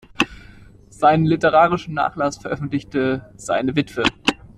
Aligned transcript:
Seinen 0.89 1.27
literarischen 1.27 1.93
Nachlass 1.93 2.37
veröffentlichte 2.37 3.31
seine 3.35 3.75
Witwe. 3.75 4.01